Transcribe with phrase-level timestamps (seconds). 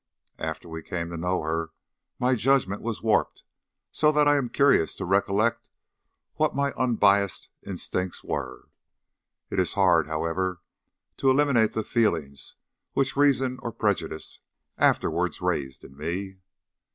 [0.39, 1.73] After we came to know her
[2.17, 3.43] my judgment was warped,
[3.91, 5.63] so that I am curious to recollect
[6.37, 8.67] what my unbiassed instincts were.
[9.51, 10.61] It is hard, however,
[11.17, 12.55] to eliminate the feelings
[12.93, 14.39] which reason or prejudice
[14.75, 16.37] afterwards raised in me.